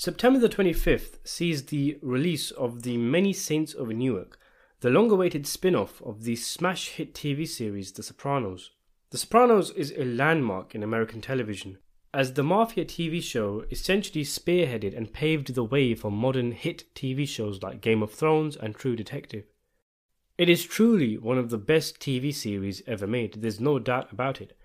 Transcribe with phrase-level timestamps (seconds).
[0.00, 4.38] September the 25th sees the release of The Many Saints of Newark,
[4.78, 8.70] the long awaited spin off of the smash hit TV series The Sopranos.
[9.10, 11.78] The Sopranos is a landmark in American television,
[12.14, 17.26] as the Mafia TV show essentially spearheaded and paved the way for modern hit TV
[17.26, 19.46] shows like Game of Thrones and True Detective.
[20.38, 24.40] It is truly one of the best TV series ever made, there's no doubt about
[24.40, 24.56] it.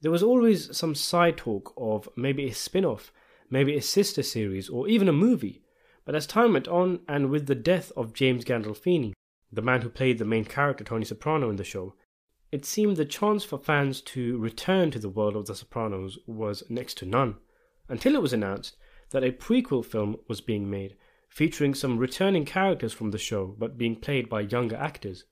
[0.00, 3.12] There was always some side talk of maybe a spin off
[3.50, 5.62] maybe a sister series, or even a movie.
[6.04, 9.12] But as time went on, and with the death of James Gandolfini,
[9.52, 11.94] the man who played the main character Tony Soprano in the show,
[12.50, 16.62] it seemed the chance for fans to return to the world of The Sopranos was
[16.70, 17.36] next to none,
[17.88, 18.76] until it was announced
[19.10, 20.96] that a prequel film was being made,
[21.28, 25.24] featuring some returning characters from the show but being played by younger actors.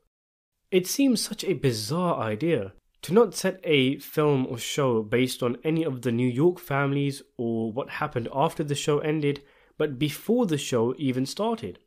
[0.71, 5.59] It seems such a bizarre idea, to not set a film or show based on
[5.63, 9.43] any of the New York families or what happened after the show ended,
[9.79, 11.79] but before the show even started.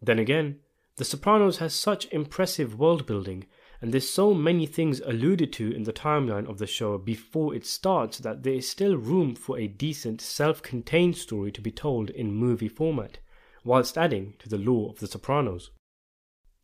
[0.00, 0.60] Then again,
[0.96, 3.46] The Sopranos has such impressive world building,
[3.80, 7.64] and there's so many things alluded to in the timeline of the show before it
[7.64, 12.10] starts that there is still room for a decent self contained story to be told
[12.10, 13.18] in movie format,
[13.64, 15.70] whilst adding to the lore of The Sopranos.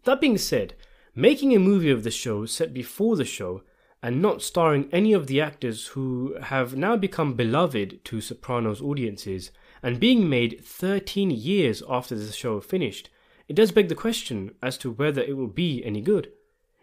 [0.05, 0.75] That being said,
[1.15, 3.63] making a movie of the show set before the show
[4.05, 9.51] and not starring any of the actors who have now become beloved to Sopranos audiences,
[9.83, 13.09] and being made 13 years after the show finished,
[13.49, 16.31] it does beg the question as to whether it will be any good.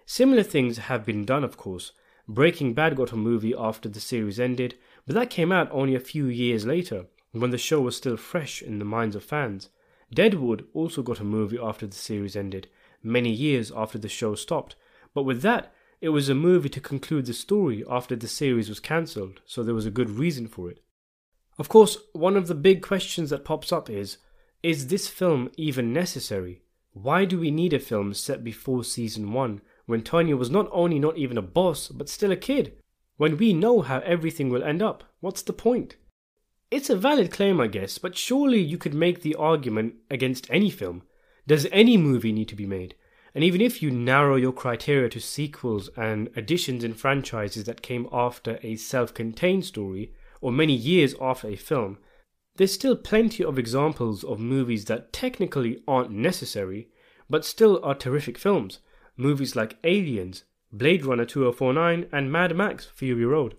[0.08, 1.92] Similar things have been done, of course.
[2.28, 4.74] Breaking Bad got a movie after the series ended,
[5.06, 8.64] but that came out only a few years later, when the show was still fresh
[8.64, 9.70] in the minds of fans.
[10.12, 12.68] Deadwood also got a movie after the series ended,
[13.04, 14.76] many years after the show stopped,
[15.14, 15.72] but with that,
[16.02, 19.76] it was a movie to conclude the story after the series was cancelled, so there
[19.76, 20.82] was a good reason for it.
[21.60, 24.18] Of course, one of the big questions that pops up is
[24.64, 26.64] Is this film even necessary?
[26.94, 30.98] Why do we need a film set before season 1 when Tony was not only
[30.98, 32.74] not even a boss, but still a kid?
[33.18, 35.98] When we know how everything will end up, what's the point?
[36.72, 40.72] It's a valid claim, I guess, but surely you could make the argument against any
[40.72, 41.04] film.
[41.46, 42.96] Does any movie need to be made?
[43.34, 48.08] And even if you narrow your criteria to sequels and additions in franchises that came
[48.12, 51.98] after a self contained story, or many years after a film,
[52.56, 56.90] there's still plenty of examples of movies that technically aren't necessary,
[57.30, 58.80] but still are terrific films.
[59.16, 60.44] Movies like Aliens,
[60.74, 63.56] Blade Runner 2049, and Mad Max Fury Road.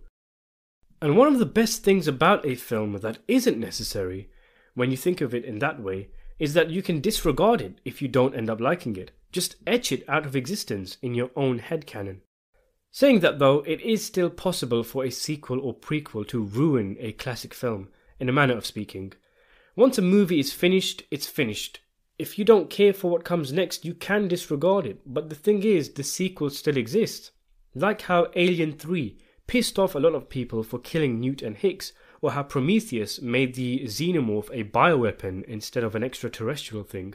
[1.01, 4.31] And one of the best things about a film that isn't necessary,
[4.75, 6.09] when you think of it in that way,
[6.39, 9.11] is that you can disregard it if you don't end up liking it.
[9.33, 12.21] Just etch it out of existence in your own head canon.
[12.91, 17.13] Saying that though, it is still possible for a sequel or prequel to ruin a
[17.13, 17.89] classic film,
[18.21, 19.15] in a manner of speaking.
[19.75, 21.81] Once a movie is finished, it's finished.
[22.19, 25.63] If you don't care for what comes next, you can disregard it, but the thing
[25.63, 27.31] is, the sequel still exists.
[27.75, 31.95] Like how Alien 3 pissed off a lot of people for killing Newt and Hicks,
[32.21, 37.15] or how Prometheus made the xenomorph a bioweapon instead of an extraterrestrial thing.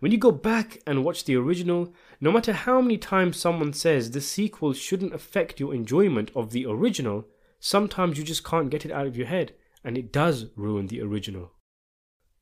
[0.00, 4.10] When you go back and watch the original, no matter how many times someone says
[4.10, 7.26] the sequel shouldn't affect your enjoyment of the original,
[7.60, 11.00] sometimes you just can't get it out of your head, and it does ruin the
[11.00, 11.52] original.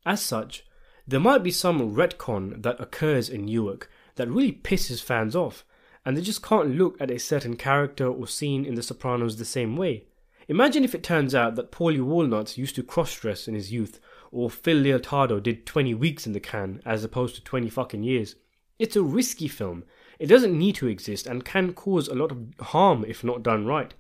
[0.04, 0.64] As such,
[1.06, 5.64] there might be some retcon that occurs in Newark that really pisses fans off,
[6.04, 9.44] and they just can't look at a certain character or scene in The Sopranos the
[9.44, 10.06] same way.
[10.48, 14.00] Imagine if it turns out that Paulie Walnuts used to cross dress in his youth
[14.34, 18.34] or Phil Leotardo did 20 weeks in the can as opposed to 20 fucking years.
[18.78, 19.84] It's a risky film.
[20.18, 23.64] It doesn't need to exist and can cause a lot of harm if not done
[23.64, 23.94] right.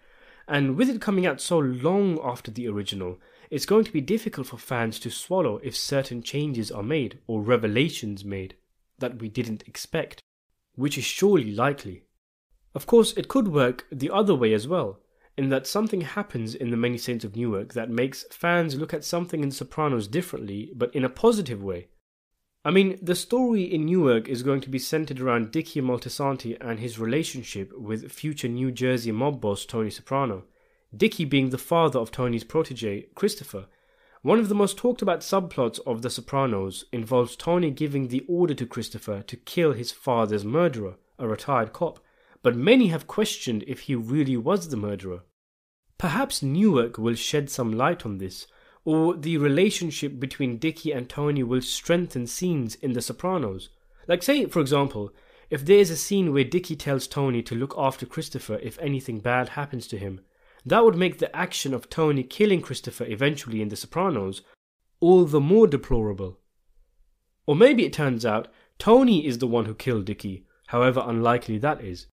[0.48, 4.48] And with it coming out so long after the original, it's going to be difficult
[4.48, 8.56] for fans to swallow if certain changes are made or revelations made
[8.98, 10.20] that we didn't expect,
[10.74, 12.02] which is surely likely.
[12.74, 14.98] Of course, it could work the other way as well
[15.36, 19.04] in that something happens in The Many Saints of Newark that makes fans look at
[19.04, 21.88] something in Sopranos differently, but in a positive way.
[22.64, 26.78] I mean, the story in Newark is going to be centered around Dickie Moltisanti and
[26.78, 30.44] his relationship with future New Jersey mob boss Tony Soprano.
[30.96, 33.66] Dickie being the father of Tony's protege, Christopher.
[34.22, 38.54] One of the most talked about subplots of The Sopranos involves Tony giving the order
[38.54, 41.98] to Christopher to kill his father's murderer, a retired cop,
[42.44, 45.22] but many have questioned if he really was the murderer.
[45.96, 48.46] Perhaps Newark will shed some light on this,
[48.84, 53.70] or the relationship between Dickie and Tony will strengthen scenes in The Sopranos.
[54.06, 55.14] Like, say, for example,
[55.48, 59.20] if there is a scene where Dickie tells Tony to look after Christopher if anything
[59.20, 60.20] bad happens to him,
[60.66, 64.42] that would make the action of Tony killing Christopher eventually in The Sopranos
[65.00, 66.40] all the more deplorable.
[67.46, 68.48] Or maybe it turns out
[68.78, 72.06] Tony is the one who killed Dickie, however unlikely that is.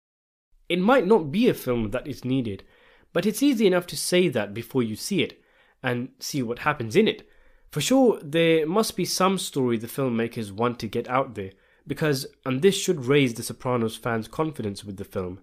[0.68, 2.64] It might not be a film that is needed,
[3.12, 5.42] but it's easy enough to say that before you see it
[5.82, 7.28] and see what happens in it.
[7.70, 11.52] For sure, there must be some story the filmmakers want to get out there,
[11.86, 15.40] because, and this should raise The Sopranos fans' confidence with the film,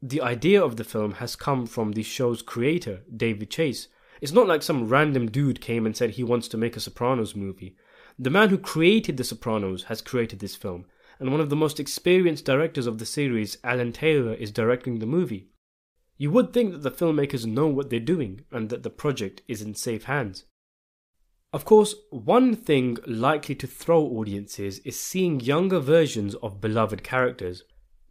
[0.00, 3.88] the idea of the film has come from the show's creator, David Chase.
[4.20, 7.34] It's not like some random dude came and said he wants to make a Sopranos
[7.34, 7.76] movie.
[8.16, 10.86] The man who created The Sopranos has created this film,
[11.18, 15.06] and one of the most experienced directors of the series, Alan Taylor, is directing the
[15.06, 15.48] movie.
[16.16, 19.62] You would think that the filmmakers know what they're doing and that the project is
[19.62, 20.44] in safe hands.
[21.52, 27.62] Of course, one thing likely to throw audiences is seeing younger versions of beloved characters.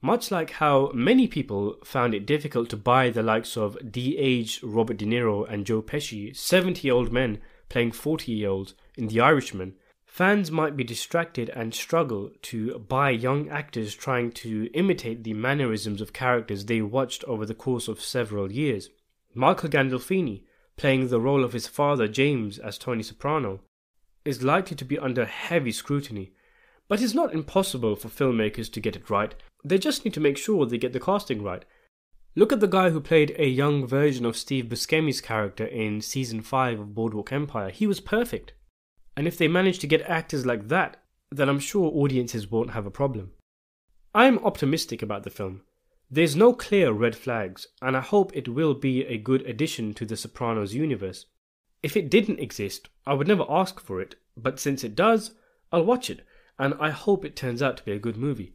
[0.02, 4.64] Much like how many people found it difficult to buy the likes of de aged
[4.64, 7.40] Robert De Niro and Joe Pesci, 70 year old men
[7.70, 9.76] playing 40 year olds in The Irishman,
[10.18, 16.02] fans might be distracted and struggle to buy young actors trying to imitate the mannerisms
[16.02, 18.90] of characters they watched over the course of several years.
[19.36, 20.42] Michael Gandolfini,
[20.76, 23.60] playing the role of his father James as Tony Soprano,
[24.26, 26.32] is likely to be under heavy scrutiny.
[26.88, 30.40] But it's not impossible for filmmakers to get it right, they just need to make
[30.40, 31.64] sure they get the casting right.
[32.36, 36.42] Look at the guy who played a young version of Steve Buscemi's character in season
[36.42, 37.70] 5 of Boardwalk Empire.
[37.70, 38.54] He was perfect.
[39.18, 40.98] And if they manage to get actors like that,
[41.32, 43.32] then I'm sure audiences won't have a problem.
[44.14, 45.64] I'm optimistic about the film.
[46.10, 50.06] There's no clear red flags, and I hope it will be a good addition to
[50.06, 51.26] the Sopranos universe.
[51.82, 55.32] If it didn't exist, I would never ask for it, but since it does,
[55.72, 56.22] I'll watch it,
[56.60, 58.54] and I hope it turns out to be a good movie.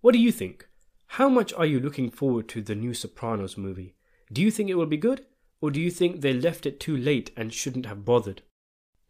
[0.00, 0.66] What do you think?
[1.12, 3.94] How much are you looking forward to the new Sopranos movie?
[4.32, 5.26] Do you think it will be good?
[5.60, 8.42] Or do you think they left it too late and shouldn't have bothered?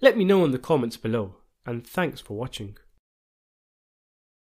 [0.01, 2.77] Let me know in the comments below, and thanks for watching.